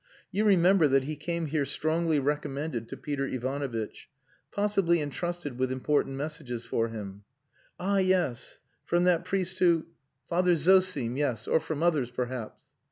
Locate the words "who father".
9.59-10.55